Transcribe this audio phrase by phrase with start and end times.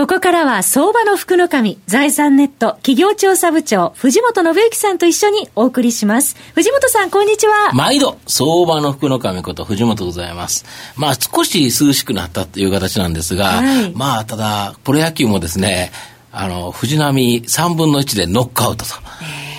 [0.00, 6.38] ここからは相場の福の神、財産ネット企業調査部長、藤本信之さんと一緒にお送りします。
[6.54, 7.74] 藤本さん、こんにちは。
[7.74, 10.64] 毎度、相場の福の神こと藤本でございます。
[10.96, 15.92] まあ、少し涼しくなったという形なんですが、はい、まあ、ただ、プロ野球もですね、
[16.32, 18.94] あの、藤波3分の1でノックアウトと。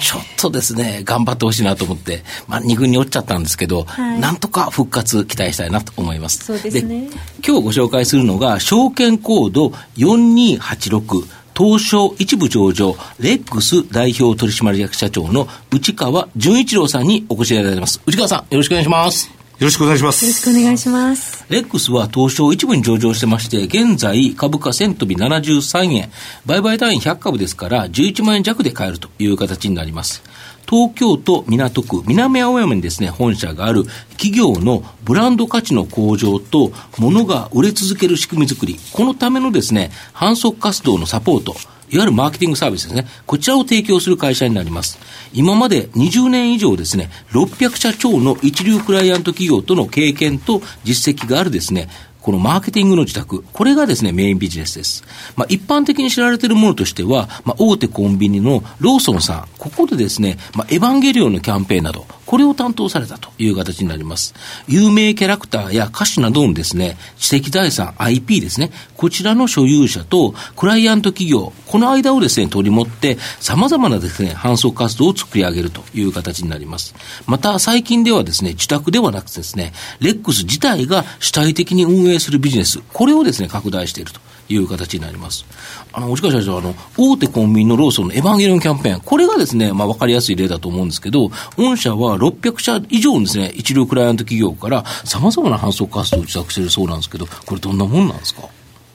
[0.01, 6.43] ちょっとですね、頑張ってほしいなと思って、まあ、2軍に落ちちゃったんですけど、はい、なんとか復活期待したいなと思います。
[6.43, 7.07] そうですね。
[7.45, 18.01] 今日ご紹介するのが、証券コード4286、東証一部上場、レックス代表取締役社長の内川純一郎さんにお越しいただいています。
[18.07, 19.40] 内川さん、よろしくお願いします。
[19.61, 20.25] よろしくお願いします。
[20.25, 21.45] よろしくお願いします。
[21.47, 26.09] レックスは東証一部に上場してまして、現在株価1000飛び73円、
[26.47, 30.23] 売買単位100株ですから11万円弱で買えるという形になります。
[30.67, 41.55] 東京都港区南青山にですね、本社がある企業のブランド価値の向上と、物が売れ続ける仕組み作り、このためのですね、反則活動のサポート、
[41.91, 43.05] いわゆるマーケティングサービスですね。
[43.25, 44.97] こちらを提供する会社になります。
[45.33, 51.89] 今まで20年以上ですね、600社超の一流クライアント企業との経験と実績があるですね、
[52.21, 55.03] このマーケティングの自宅、これがですね、メインビジネスです。
[55.35, 64.33] まあ、一般的に知られているものとしては、まあ、大手コンビニのローソンさん、ここでですね、まあ、エヴァンゲリオンのキャンペーンなど、これを担当されたという形になります。
[64.65, 76.95] 有名キャラクターや歌手などのですね、知的財産 IP ですね、こちらの所有者とクライアント企業、この間をですね、取り持って、様々なですね、搬送活動を作り上げるという形になります。
[77.25, 84.21] また、最近ではですね、自宅ではなくてですね、レックス自体が主体的に運営するビジネス、これをですね、拡大していると
[84.53, 85.45] いう形になります。
[85.93, 98.43] あの、内川社長、あの、大手コンビニのローソンのエヴァンゲリオンキャンペーン、これがですね、まあ、わかりやすい例だと思うんですけど、御社は600社以上のですね、一流クライアント企業から様々な販送活動を自作しているそうなんですけど、これどんなもんなんですか？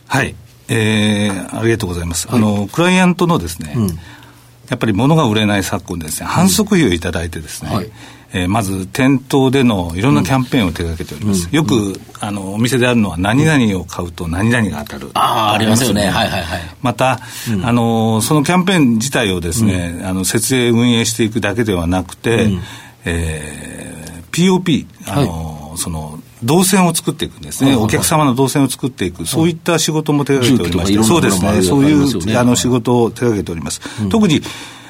[0.09, 0.34] はい。
[0.69, 2.27] えー、ありがとうございます。
[2.31, 3.95] あの、クライアントのですね、うん、や
[4.75, 7.91] っぱり物が売れない昨今ですね、反則費をいただいてですね、うんはい
[8.32, 11.48] えー、まず店頭でのいろんなキャンペーンを手掛けております。
[11.48, 15.10] うん、よく、あの、お店であるのは、何々を買うと何々が当たる。
[15.14, 16.06] ああ、ありますよね。
[16.06, 16.60] はいはいはい。
[16.82, 17.20] また、
[17.50, 22.50] うん、あの、そのキャンペーン自体をですね、あの、設営運営していくだけではなくて、
[23.04, 33.81] えー、POP、あの、はい、その、動線を作っていくんですね、お客様の動線を作っていく、そういった仕事も手掛けておりまして、そうですね、そういうあの仕事を手掛けております。
[34.10, 34.42] 特に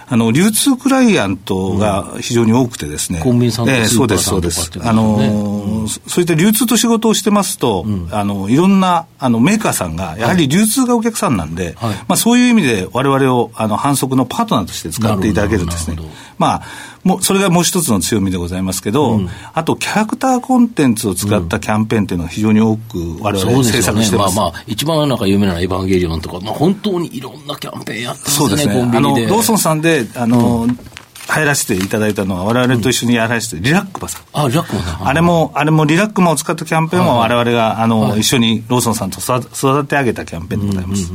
[0.08, 3.20] あの、流通クライアントが非常に多くてですね。
[3.20, 4.70] コンビニさんとかそうです、そうです。
[4.80, 15.96] あの、そういった流通と仕事をしてますと、あの、いろんな、あの、メーカーさんが、やはり流通がお客さんなんで、まあ、そういう意味で我々を、あの、反則のパートナーとして使っていただけるんですね。
[16.38, 16.62] まあ、
[17.06, 24.34] もうそれがもう一つの強みでございますけど、うん、あとキャラクターコンテンツを使ったキャンペーンっていうのは非常に多く我々制作してます。
[24.34, 28.90] ね、まあまあ、一番なんか有名なエヴァンゲリオンとか、まあ本当にいろんなキャンペーンやってますね、そうですね。
[28.92, 30.78] あの、ローソンさんで、あの、うん
[31.26, 34.22] 入らせていただいたのは、われわれと一緒にやらせて、リラックマさん。
[34.32, 35.08] あ、リラックマさん。
[35.08, 41.10] あれも、あれもリラックマを使ったキャンペーンも、われわれが、あの、一緒にローソンさんと育て上げたキャンペーンでございます。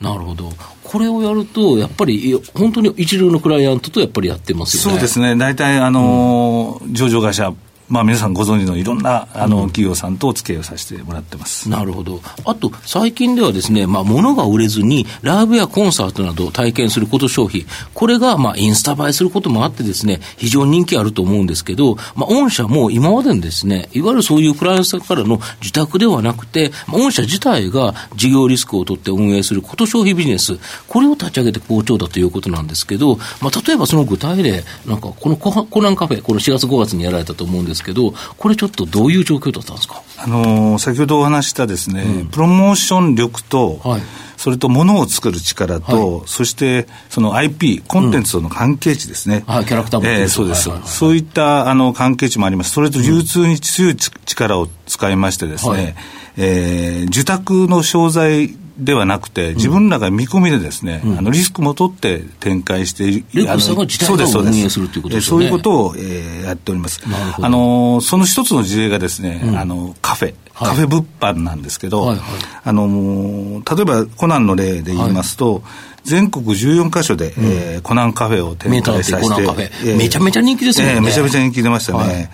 [0.00, 0.52] なるほど。
[0.82, 4.90] これをやると、やっぱり、本当に一流のクライアントとやっぱりやってますよね。
[4.92, 5.36] そうですね。
[5.36, 7.52] 大体、あの、上場会社、
[7.88, 30.58] まあ、皆さんご存知のいろんなあの企業さんとお付き合いをさせてもらってます、うん、なるほど、あと最近ではですね、まあ、物が売れずに、ライブやコンサートなどを体験すること消費、これがまあインスタ映えすることもあってですね、非常に人気あると思うんですけど、まあ、御社も今までのですね、いわゆるそういうクライアントさんからの自宅ではなくて、まあ、御社自体が事業リスクを取って運営すること消費ビジネス、
[30.88, 44.02] これを立ち上げて好調だということなんですけど、まあ、例えばその具体例、なんかこのコナンカフェ、この4月5月にやられたと思うんですけど、これれちょっとどういう状況だったんですか、あのー、先ほどお話したですね、うん、プロモーション力と、はい、
[44.36, 49.44] それとものを作る力と、はい、そしてその IP、コンテンツとの関係値ですね。
[49.46, 52.70] うん、はい、キャラクターも、えー、そうです、はいはいはい、そういったあの関係値もあります。
[52.70, 55.94] それと流通に強い力を使いましてですね、はい、
[56.36, 63.24] えー、受託の商材ではなくて、自分らが見込みでですね、うん、あのリスクも取って展開している。
[63.32, 65.30] レさんが自体が運営するということですね。
[65.30, 67.00] そういうことを、えー、やっております。
[67.40, 70.34] あの、その一つの事例がですね、うん、あの、カフェ。
[70.54, 72.26] カフェ物販なんですけど、はいはい、
[72.64, 75.62] あの、例えばコナンの例で言いますと、はい。
[76.04, 79.42] 全国14カ所で、うん、えー、コナンカフェを展開させて、
[79.84, 82.30] えー、めちゃめちゃ人気ですよね、えー、めちゃめちゃ人気出ましたね、はい、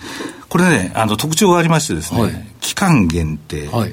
[0.48, 3.92] これねあの特徴がありましてですね、はい、期間限定、はい。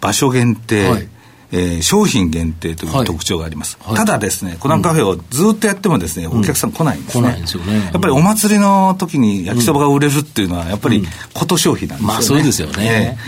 [0.00, 1.08] 場所限定、はい
[1.52, 3.02] えー商品限定といはい。
[3.02, 3.96] う特徴があります、はい。
[3.96, 7.90] ただですねコナンカフェをずっとやってもですね、お客さん来ないんですね、来ないんですよね。
[7.92, 12.74] やっぱりお祭りの時に焼きそばが売れるっていうのはやっぱりこと消費なんですよね、まあそうですよね。
[12.78, 13.18] え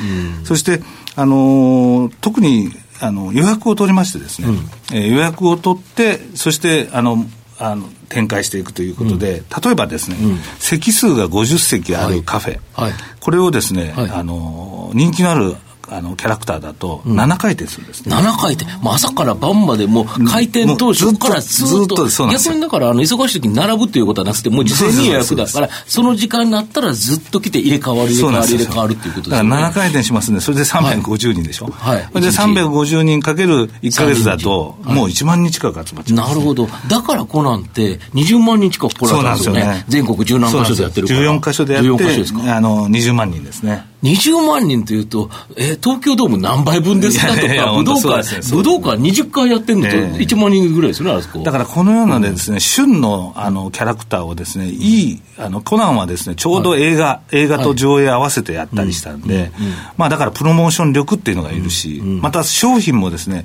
[0.43, 0.45] え。
[0.45, 0.83] そして、
[1.17, 4.49] あのー特にあの予約を取りましてですね、
[4.93, 7.25] えー予約を取ってそしてあの
[7.59, 10.17] あの展開していくということで、例えばですね、
[10.59, 12.93] 席数が50席あるカフェ、はい。
[13.21, 14.11] これをですね、はい。
[14.11, 15.57] あの人気のある
[15.91, 29.51] あのキャラクターだと7回転するんですね、7回転、もう朝から晩までもう開店当初からずっと、逆にだからあの忙しい時に並ぶということはなくて、もう事前に予約だから、その時間になったらずっと来て入れ替わる、入れ替わる、入れ替わるっていうことですよね。
[29.51, 31.67] だから7回転しますんで、それで350人でしょ。
[31.67, 36.17] はいそれで一日350人かける1か月だと、もう1万人近く集まっちゃう。
[36.17, 36.69] なるほど。
[36.89, 39.61] だからコナンって20万人近く来られたんですよね。
[39.61, 41.21] そうなんですよね全国十何箇所でやってるから。
[41.21, 42.57] 14箇所でやって、14箇所ですか。
[42.57, 43.87] あの、20万人ですね。
[44.03, 47.29] 20万人というと、えー東京ドーム何倍分ですか？
[47.35, 50.03] とか、武道館、ね武道館20回やってんのとええ。
[50.19, 51.41] 1万人ぐらいですよね、あそこ。
[51.41, 59.53] だからこのようなですね、旬のあのキャラクターをですね、いい、あの、コナンはですね、ちょうど映画、映画と上映合わせてやったりしたんで、
[59.97, 63.45] まあだからプロモーション力っていうのがいるし、また商品もですね、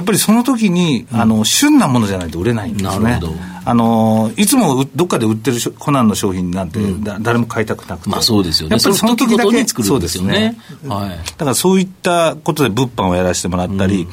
[0.00, 3.04] やっぱりその時に、あの、旬なものじゃないと売れないんですね。
[3.04, 8.08] なるほどあの、いつもうどっかで売ってるコナンの商品なんて、だ誰も買いたくなくて。
[8.08, 8.76] まあそうですよね。
[8.76, 10.56] やっぱりその時だけ作るんですよね。
[10.88, 11.10] はい。
[11.10, 14.08] だからそういったことで物販をやらせてもらったり、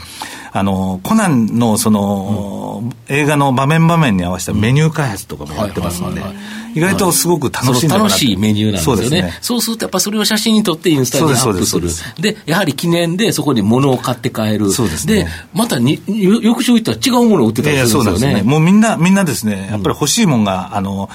[0.51, 6.21] あの、コナンのその、映画の場面場面に合わせたメニュー開発とかもやってますので
[6.75, 9.01] 意外とすごく楽しんでそのもらって楽しいメニューなんですよね。
[9.01, 9.37] そうね。
[9.41, 11.89] そうすると、やっぱそれを写真に撮ってインスタにアップする
[12.19, 14.71] でやはり記念でそこに物を買って帰る。
[14.71, 18.19] そうですねまたに、よ翌週行ったら違うものを売ってたりするんですよね。
[18.19, 18.43] そうですね。
[18.43, 21.09] もうみんな、みんなですね、やっぱり欲しいもんが、あの、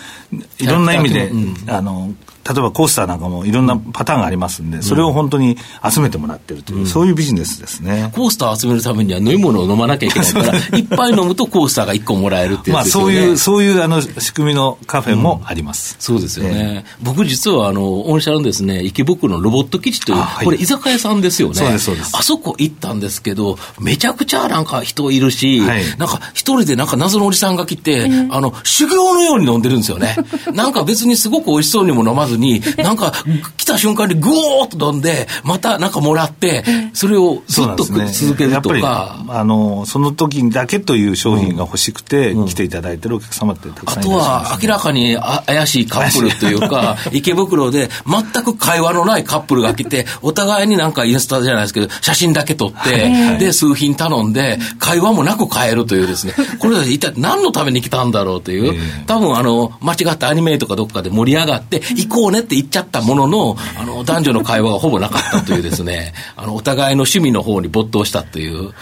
[0.58, 1.30] いろんな意味で、
[1.68, 2.12] あの、
[2.48, 5.56] 例えばコースターなんかもいろんなパターンがありますんで、それを本当に
[5.88, 8.10] 集めてもらってるという、そういうビジネスですね。
[8.14, 12.84] コースターを集めるためには飲み物を飲まなきゃいけないから、いっぱい飲むとコースターが1個もらえるっていうまあ。
[12.84, 15.96] そういう、そういうあの仕組みのカフェもあります。
[16.00, 16.84] そうですよね。
[17.00, 21.54] 僕実はあの、御社のですね、池袋のロボット基地という、あはいこれ居酒屋さんですよね。
[21.54, 30.16] そうですそうですあそこ行ったんですけど、めちゃくちゃなんか人いるし、はいなんか一人でなんか謎のおじさんが来て、あの、修行のように飲んでるんですよね。
[30.54, 33.12] なんか別にすごく美味しそうにも飲まずに、なんか
[33.56, 39.24] 来た瞬間にぐーっと飲んで、またなんかもらって、それをずっと続けるとやっぱりか。
[39.28, 68.72] あのその時だけという商品が欲しくて来ていただいてるお客様ってたくあとさんいらっしゃいます、は明らかにあ怪しいカップルというか、 池袋で全く会話のないカップルが来て、お互いになんかインスタじゃないですけど、写真だけ撮って、で、数品頼んで、会話もなく買えるというですね、これ一体何のために来たんだろうという、多分あの、間違ったアニメとかどっかで盛り上がって、行こうねって言っちゃったものの、あの、男女の会話がほぼなかったというですね、 あの、お互いの趣味の方に没頭したという、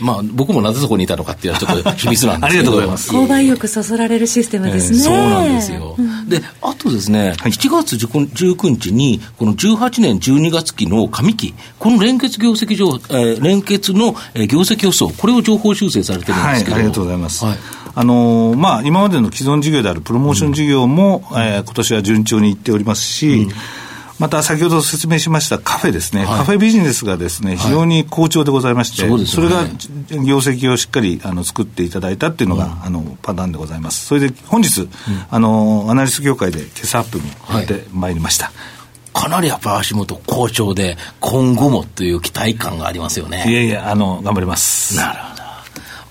[0.00, 2.62] まあ、僕もなぜそこにいたのかっていうのはちょっと秘密なんですけど。
[2.62, 4.98] ありがとうございます 購買意欲そそられるシステムですね。
[4.98, 5.96] そうなんですよ。
[6.28, 17.44] で、あとですね、7月19日に、この18年12月期の上期、この連結業績上、えー連結のえー業績予想、これを情報修正されてるんですけど、はい、ありがとうございます。
[17.44, 23.48] はいあのーまあ、今までの既存事業であるプロモーション事業も、えー今年は順調にいっておりますし、
[24.18, 29.70] また先ほど説明しましたカフェですね、カフェビジネスがですね、非常に好調でございまして、そうですよね
[30.10, 34.06] れが業績をしっかりあの作っていただいたっていうのが、あのパターンでございます。
[34.06, 34.88] それで本日、
[35.30, 38.52] あのアナリスト協会で今朝アップにやってまいりました。
[39.12, 43.44] かなりやっぱ足元好調で、今後もという期待感がありますよね。
[43.46, 44.96] いやいや、あの頑張ります。
[44.96, 45.31] なるほど。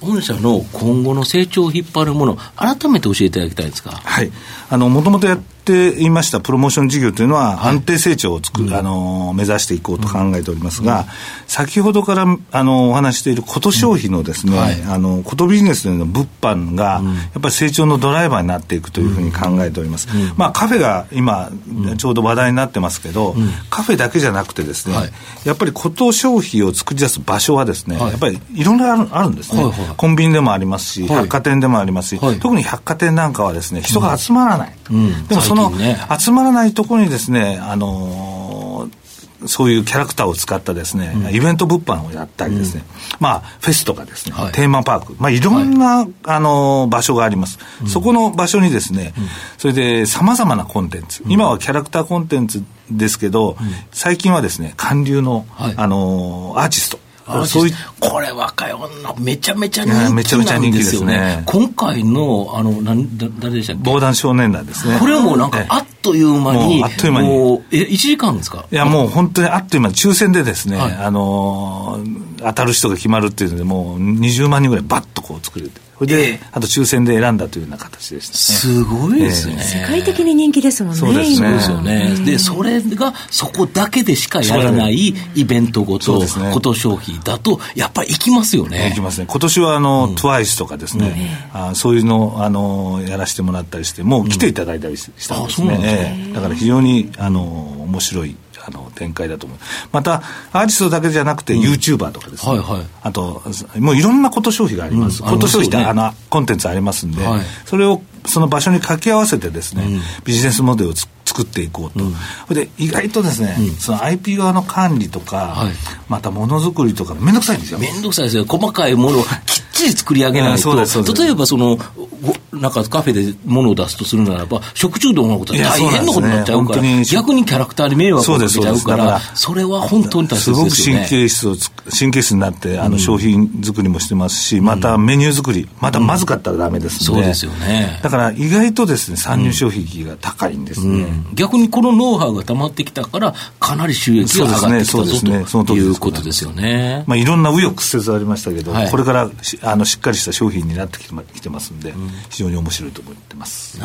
[0.02, 3.92] 御社の今後の成長を引っ張るもの、改めて教えていただきたいですか。
[3.92, 4.32] はい。
[4.70, 5.28] あの、もともと
[5.62, 11.06] っていましたプロモーション事業というのは、安定成長をつく、あの、目指していこうと考えておりますが、
[11.48, 14.82] 先ほどから、あの、お話ししていること消費のですね、はい。
[14.84, 17.02] あの、ことビジネスでの物販が、
[17.34, 20.08] やっぱり成長のドライバーになっていくというふうに考えております。
[20.36, 21.52] まあ、カフェが今、
[21.98, 23.36] ちょうど話題になってますけど、
[23.70, 25.12] カフェだけじゃなくてですね、はい。
[25.46, 28.10] やっぱりこと消費を作り出す場所はですね、はい。
[28.10, 29.64] やっぱりいろんなあるあるんですね。
[29.64, 31.10] はいはいコンビニでもありますし、はい。
[31.20, 32.40] 百貨店でもありますし、はい。
[32.40, 34.76] 特に百貨店なんかはですね、人が集まらない。
[34.94, 35.28] ん。
[35.28, 39.02] でもその、集まらないところにですね、あのー
[39.48, 42.84] そういうキャラクターを使ったですね、イベント物販をやったりですね、
[43.20, 44.52] まあ、フェスとかですね、はい。
[44.52, 47.58] テーマパーク、まあ、いろんな、あのー場所があります。
[47.88, 49.14] そこの場所にですね、
[49.58, 53.58] それで様々なコンテンツ、今はキャラクターコンテンツですけど、
[53.92, 55.74] 最近はですね、韓流の、はい。
[55.76, 57.11] あのーアーティスト、あ
[57.48, 61.14] そういうこれ若い女、めちゃめちゃ人気いやなんめちゃめちゃ人気ですすね。
[61.18, 61.44] ね。
[61.46, 63.82] 今回の、あの、なんだ誰でしたっけ？
[63.86, 64.98] 防弾少年団ですね。
[65.00, 65.68] これはもうなんかええ。
[65.70, 67.28] 圧という間に、あっという間に。
[67.30, 68.66] もうえ、1時間ですか？
[68.72, 70.94] いや、もう本当にあっという間に抽選でですね、はい。
[70.96, 78.38] あのー当たる人が決まるっていうので、もう20万人ぐらいバッとこう作れて、それで、ええあと抽選で選んだというような形でしたね。
[78.38, 79.62] すごいですね。
[79.62, 81.00] 世界的に人気ですもんね。
[81.00, 82.16] そうですねですよね。
[82.26, 86.20] で、それがそこだけでしかやらないイベントごと、
[86.52, 88.90] こと消費だと、やっぱり行きますよね。
[88.90, 89.28] いきますね。
[89.30, 95.68] 今年はあの、TWICE とかですね、あそういうのあのやらせてもらったりして、もう来ていただいたりししたんですね。
[95.68, 98.36] あそうなんですええだから非常にあの面白い。
[98.66, 99.60] あの展開だと思う。
[99.92, 102.88] またアーティストだけじゃなくて、YouTuber とかですね、はいはい。
[103.02, 103.42] あと
[103.80, 107.42] もういろんなこと消費があります、うんこと消費ってあのコンテンツありますんで、はい。
[107.66, 109.84] それをその場所に掛け合わせてですね、
[110.24, 112.06] ビジネスモデルをつ作っていこうと、
[112.48, 115.74] それで意外とですね、その IP 側の管理とか、はい。
[116.10, 117.80] またものづくりとかめんどくさいんですよ。
[117.80, 118.46] めんどくさいですよ。
[118.46, 119.30] 細かいものをきっ
[119.72, 121.78] ちり作り上げないと、例えばその、
[122.22, 131.08] ごなんかカフェで物を出すとするならば、食中毒のことは大変なことになっちゃうから、ね逆にキャラクターに迷惑をかけちゃうから、それは本当に大すごく切ですよね。
[131.10, 138.00] 神経質をつ神経質になってあの商品作りもしてますし、またメニュー作りまたまずかったらダメですので、そうですよね。
[138.04, 147.04] だから意外とですね参入消費期が高いんですね、逆にこのノウハウが溜まってきたから、かなり収益が上がってきたそうですねということですよね。
[147.08, 148.92] まあ、いろんな紆余曲折ありましたけど、はい。
[148.92, 151.94] これからしあのしっかりした商品になってきてまきてますんで、
[152.30, 153.80] 非常に面白いと思ってます。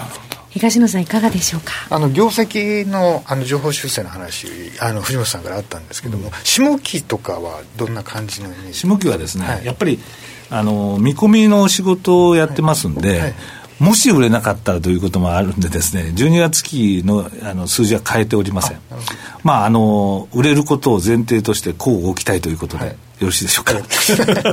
[0.51, 1.73] 東野さんいかがでしょうか？
[1.91, 4.49] あの業績のあの情報修正の話
[4.81, 9.65] あの藤本さんからあったんですけども、下期とかはどんな感じの下期はですね、はい。
[9.65, 9.99] やっぱり
[10.51, 13.35] あの見込みの仕事をやってますんで、はい。
[13.79, 18.81] もし売れなかったらということもあるんでですね、12月期のあの数字は変えておりません。
[19.43, 23.73] まあ、あの、売れることを前提として、こうご期待ということで、はいよろしいでしょうか？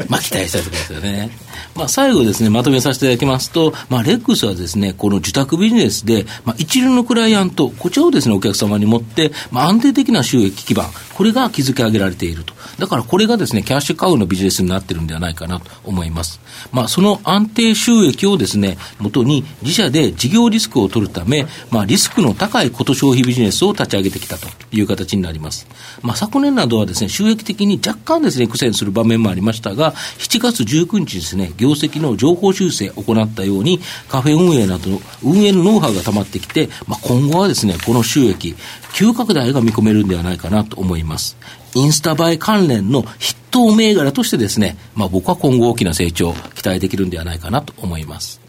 [0.09, 1.29] まあ、期待したいところですよね。
[1.75, 12.53] まあ、最後ですね、まとめさせていただきますと、まあ、レックスはですね、この受託ビジネスで、まあ、一流のクライアント、こちらをですね、お客様に持って、まあ、安定的な収益基盤、これが築き上げられていると。
[12.77, 16.39] だから、これがですね、キャッシュカウのビジネスになってるんではないかなと思います。
[16.71, 25.67] まあ、その安定収益をですね、元に自社で事業リスクを取るため、まあ、リスクの高いこと消費ビジネスを立ち上げてきたという形になります。
[26.01, 38.55] まあ、昨年などはですね、収益的に若干ですね、苦戦する場面もありましたが、7月19日ですね、業績の情報修正を行ったように、カフェ運営などの運営のノウハウが溜まってきて、まあ、今後はですね、この収益、
[38.93, 41.35] 急拡大が見込めるんではないかなと思います。
[41.73, 48.42] インスタ映え関連の筆頭銘柄としてですね、まあ、僕は今後大きな成長を期待できるんではないかなと思います。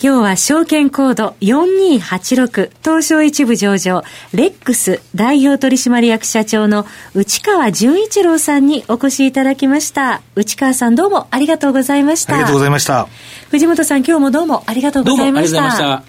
[0.00, 10.22] 今日は証券コード4286東証一部上場レックス代表取締役社長の内川純一郎さんにお越しいただきました。
[10.36, 12.34] 内川さんどうもありがとうございました。
[12.34, 13.08] ありがとうございました。
[13.50, 16.02] 藤本さん今日もどうもありがとうどうもあございましりがとうございまた。
[16.04, 16.06] し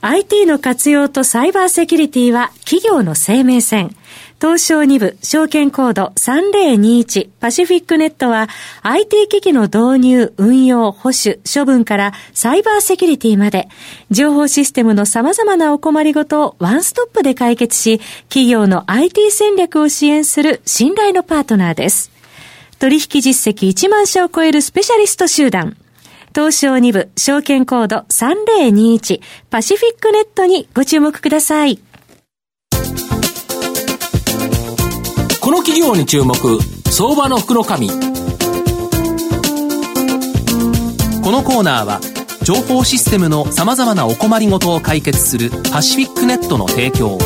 [0.00, 3.94] た IT の活用とサイバーセキュリティは企業の生命線。
[4.42, 8.48] 東証2部証券コード3021パシフィックネットは
[8.82, 13.68] IT 機器の導入、運用、保守、処分からサイバーセキュリティまで
[14.10, 22.10] 情報システムの様々なお困りごとをワンストップで解決し企業の IT 戦略を支援する信頼のパートナーです。
[22.80, 25.76] 取引実績1万社を超えるスペシャリスト集団。
[26.34, 29.20] 東証2部証券コード3021
[29.50, 31.78] パシフィックネットにご注目ください。
[35.42, 36.36] この企業に注目、
[36.88, 37.88] 相場の福の。
[41.20, 42.00] このコーナーは
[42.44, 47.18] 情報システムのさまざまなお困りごとを解決するパシフィックネットの提供を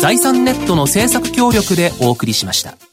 [0.00, 2.85] 財産ネットの政策協力でお送りしました。